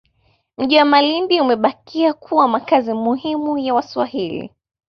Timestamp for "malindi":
0.85-1.41